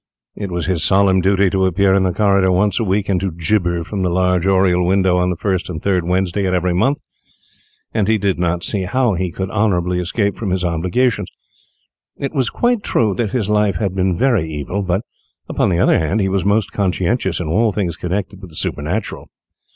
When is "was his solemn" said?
0.49-1.21